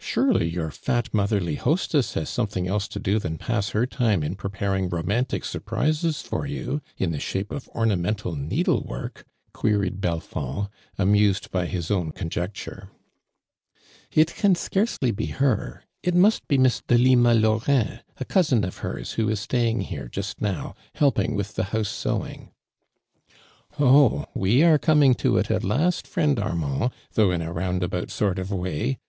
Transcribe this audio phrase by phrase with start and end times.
[0.00, 4.24] iSuroly your fat mothei'ly hostess ha.s .sometiiing else to do than to pass her time
[4.24, 6.80] in jiroparing romantic surprises for you.
[6.98, 12.88] in the shape of oi'nHniontal neodle work," queried Belfond, anuisod by his own con jecL'.
[12.88, 13.76] e.
[14.10, 15.84] "It can scarcely be hor.
[16.02, 20.32] It must bo Miss Delima Laurin, a cousin of hers, who is staying here, ju«t
[20.40, 22.50] now, helping with tho house sewing.""
[23.78, 28.40] Oh, wo arc coming to it at last, friend Armaml, though in a roundabout sort
[28.40, 28.98] of way!"